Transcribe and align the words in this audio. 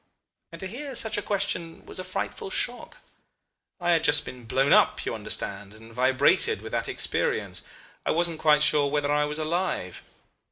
and 0.51 0.59
to 0.59 0.65
hear 0.65 0.95
such 0.95 1.15
a 1.15 1.21
question 1.21 1.85
was 1.85 1.99
a 1.99 2.03
frightful 2.03 2.49
shock. 2.49 2.97
I 3.79 3.91
had 3.91 4.03
just 4.03 4.25
been 4.25 4.45
blown 4.45 4.73
up, 4.73 5.05
you 5.05 5.13
understand, 5.13 5.75
and 5.75 5.93
vibrated 5.93 6.63
with 6.63 6.71
that 6.71 6.89
experience, 6.89 7.61
I 8.03 8.09
wasn't 8.09 8.39
quite 8.39 8.63
sure 8.63 8.89
whether 8.89 9.11
I 9.11 9.25
was 9.25 9.37
alive. 9.37 10.01